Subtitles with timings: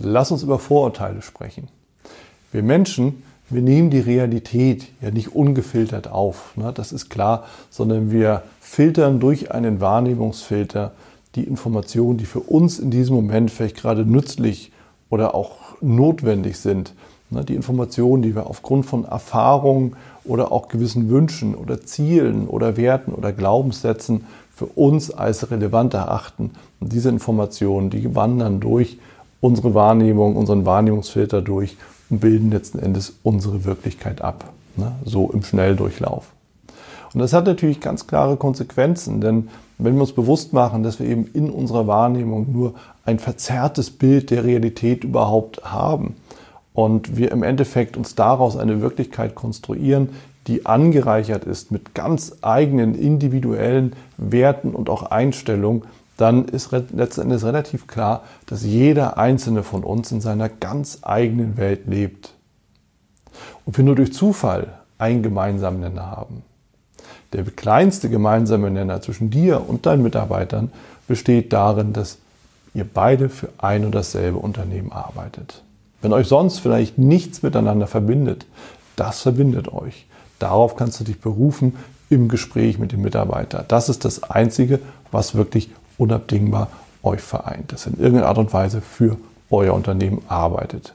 [0.00, 1.68] Lass uns über Vorurteile sprechen.
[2.52, 6.72] Wir Menschen, wir nehmen die Realität ja nicht ungefiltert auf, ne?
[6.72, 10.92] das ist klar, sondern wir filtern durch einen Wahrnehmungsfilter
[11.34, 14.70] die Informationen, die für uns in diesem Moment vielleicht gerade nützlich
[15.10, 16.94] oder auch notwendig sind.
[17.30, 17.44] Ne?
[17.44, 23.12] Die Informationen, die wir aufgrund von Erfahrungen oder auch gewissen Wünschen oder Zielen oder Werten
[23.12, 26.52] oder Glaubenssätzen für uns als relevant erachten.
[26.80, 28.98] Und diese Informationen, die wandern durch
[29.40, 31.76] unsere Wahrnehmung, unseren Wahrnehmungsfilter durch
[32.10, 34.52] und bilden letzten Endes unsere Wirklichkeit ab.
[34.76, 34.92] Ne?
[35.04, 36.32] So im Schnelldurchlauf.
[37.14, 39.48] Und das hat natürlich ganz klare Konsequenzen, denn
[39.78, 42.74] wenn wir uns bewusst machen, dass wir eben in unserer Wahrnehmung nur
[43.04, 46.16] ein verzerrtes Bild der Realität überhaupt haben
[46.74, 50.10] und wir im Endeffekt uns daraus eine Wirklichkeit konstruieren,
[50.48, 55.82] die angereichert ist mit ganz eigenen individuellen Werten und auch Einstellungen,
[56.18, 61.56] dann ist letzten Endes relativ klar, dass jeder einzelne von uns in seiner ganz eigenen
[61.56, 62.34] Welt lebt.
[63.64, 66.42] Und wir nur durch Zufall einen gemeinsamen Nenner haben.
[67.32, 70.72] Der kleinste gemeinsame Nenner zwischen dir und deinen Mitarbeitern
[71.06, 72.18] besteht darin, dass
[72.74, 75.62] ihr beide für ein und dasselbe Unternehmen arbeitet.
[76.02, 78.44] Wenn euch sonst vielleicht nichts miteinander verbindet,
[78.96, 80.06] das verbindet euch.
[80.40, 81.76] Darauf kannst du dich berufen
[82.10, 83.64] im Gespräch mit dem Mitarbeiter.
[83.68, 84.80] Das ist das Einzige,
[85.12, 86.68] was wirklich unabdingbar
[87.02, 89.16] euch vereint, das in irgendeiner Art und Weise für
[89.50, 90.94] euer Unternehmen arbeitet.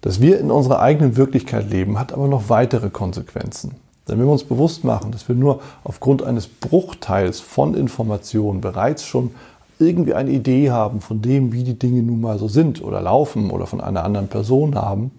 [0.00, 3.74] Dass wir in unserer eigenen Wirklichkeit leben, hat aber noch weitere Konsequenzen.
[4.08, 9.04] Denn wenn wir uns bewusst machen, dass wir nur aufgrund eines Bruchteils von Informationen bereits
[9.04, 9.34] schon
[9.78, 13.50] irgendwie eine Idee haben von dem, wie die Dinge nun mal so sind oder laufen
[13.50, 15.10] oder von einer anderen Person haben,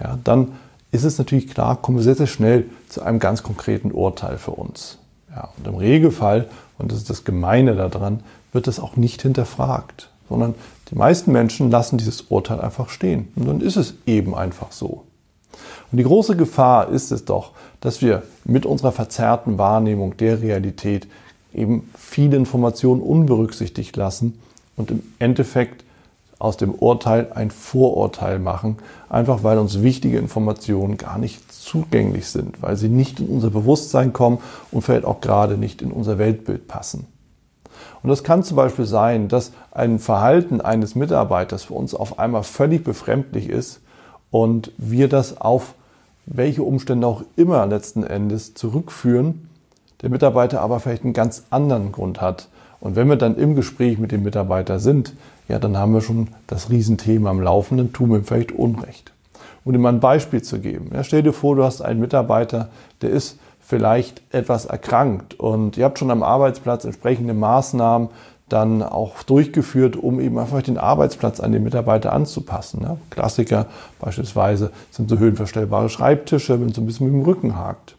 [0.00, 0.52] ja, dann
[0.90, 4.52] ist es natürlich klar, kommen wir sehr, sehr schnell zu einem ganz konkreten Urteil für
[4.52, 4.98] uns.
[5.34, 6.48] Ja, und im Regelfall
[6.82, 8.20] und das ist das Gemeine daran,
[8.52, 10.54] wird es auch nicht hinterfragt, sondern
[10.90, 13.28] die meisten Menschen lassen dieses Urteil einfach stehen.
[13.36, 15.04] Und dann ist es eben einfach so.
[15.90, 21.06] Und die große Gefahr ist es doch, dass wir mit unserer verzerrten Wahrnehmung der Realität
[21.54, 24.40] eben viele Informationen unberücksichtigt lassen
[24.76, 25.84] und im Endeffekt
[26.42, 32.60] aus dem Urteil ein Vorurteil machen, einfach weil uns wichtige Informationen gar nicht zugänglich sind,
[32.60, 34.38] weil sie nicht in unser Bewusstsein kommen
[34.72, 37.06] und vielleicht auch gerade nicht in unser Weltbild passen.
[38.02, 42.42] Und das kann zum Beispiel sein, dass ein Verhalten eines Mitarbeiters für uns auf einmal
[42.42, 43.80] völlig befremdlich ist
[44.32, 45.74] und wir das auf
[46.26, 49.48] welche Umstände auch immer letzten Endes zurückführen,
[50.02, 52.48] der Mitarbeiter aber vielleicht einen ganz anderen Grund hat.
[52.82, 55.14] Und wenn wir dann im Gespräch mit dem Mitarbeiter sind,
[55.46, 59.12] ja, dann haben wir schon das Riesenthema am Laufenden, tun wir vielleicht Unrecht.
[59.64, 60.90] Um dir mal ein Beispiel zu geben.
[60.92, 62.70] Ja, stell dir vor, du hast einen Mitarbeiter,
[63.00, 68.08] der ist vielleicht etwas erkrankt und ihr habt schon am Arbeitsplatz entsprechende Maßnahmen
[68.48, 72.80] dann auch durchgeführt, um eben einfach den Arbeitsplatz an den Mitarbeiter anzupassen.
[72.82, 73.66] Ja, Klassiker
[74.00, 77.94] beispielsweise sind so höhenverstellbare Schreibtische, wenn es so ein bisschen mit dem Rücken hakt.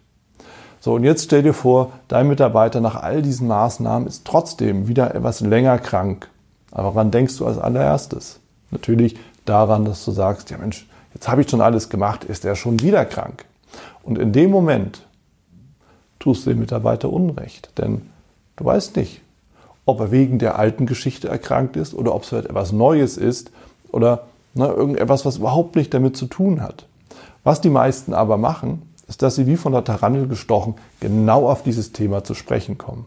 [0.83, 5.15] So, und jetzt stell dir vor, dein Mitarbeiter nach all diesen Maßnahmen ist trotzdem wieder
[5.15, 6.27] etwas länger krank.
[6.71, 8.41] Aber woran denkst du als allererstes?
[8.69, 12.57] Natürlich daran, dass du sagst, ja Mensch, jetzt habe ich schon alles gemacht, ist er
[12.57, 13.45] schon wieder krank.
[14.01, 15.07] Und in dem Moment
[16.19, 18.01] tust du dem Mitarbeiter Unrecht, denn
[18.57, 19.21] du weißt nicht,
[19.85, 23.51] ob er wegen der alten Geschichte erkrankt ist oder ob es halt etwas Neues ist
[23.93, 26.87] oder ne, irgendetwas, was überhaupt nicht damit zu tun hat.
[27.45, 28.81] Was die meisten aber machen,
[29.13, 33.05] ist, dass sie wie von der Tarantel gestochen genau auf dieses Thema zu sprechen kommen.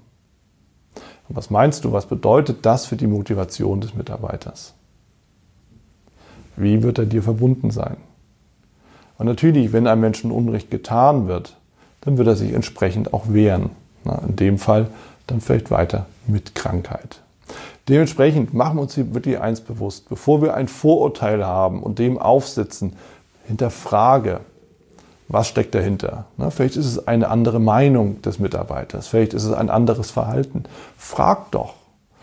[1.28, 4.75] Und was meinst du, was bedeutet das für die Motivation des Mitarbeiters?
[6.55, 7.97] Wie wird er dir verbunden sein?
[9.19, 11.56] Und natürlich, wenn einem Menschen Unrecht getan wird,
[12.03, 13.71] dann wird er sich entsprechend auch wehren.
[14.05, 14.87] Na, in dem Fall
[15.27, 17.21] dann vielleicht weiter mit Krankheit.
[17.89, 20.09] Dementsprechend machen wir uns hier wirklich eins bewusst.
[20.09, 22.93] Bevor wir ein Vorurteil haben und dem aufsitzen,
[23.49, 24.41] hinterfrage,
[25.29, 26.27] was steckt dahinter?
[26.37, 26.51] Ne?
[26.51, 30.65] Vielleicht ist es eine andere Meinung des Mitarbeiters, vielleicht ist es ein anderes Verhalten.
[30.97, 31.75] Frag doch.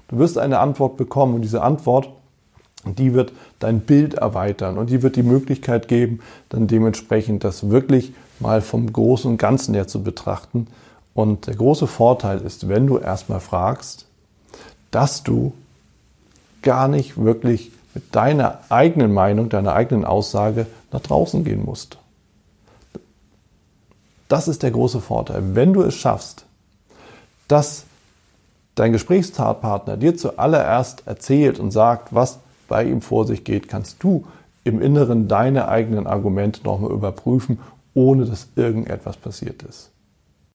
[0.07, 2.09] Du wirst eine Antwort bekommen und diese Antwort,
[2.85, 6.19] die wird dein Bild erweitern und die wird die Möglichkeit geben,
[6.49, 10.67] dann dementsprechend das wirklich mal vom Großen und Ganzen her zu betrachten.
[11.13, 14.07] Und der große Vorteil ist, wenn du erstmal fragst,
[14.91, 15.53] dass du
[16.61, 21.97] gar nicht wirklich mit deiner eigenen Meinung, deiner eigenen Aussage nach draußen gehen musst.
[24.33, 25.53] Das ist der große Vorteil.
[25.53, 26.45] Wenn du es schaffst,
[27.47, 27.83] dass
[28.73, 34.25] dein Gesprächspartner dir zuallererst erzählt und sagt, was bei ihm vor sich geht, kannst du
[34.63, 37.59] im Inneren deine eigenen Argumente nochmal überprüfen,
[37.93, 39.91] ohne dass irgendetwas passiert ist.